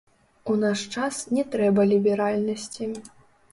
У 0.53 0.55
наш 0.63 0.79
час 0.95 1.19
не 1.37 1.45
трэба 1.57 1.87
ліберальнасці. 1.93 2.91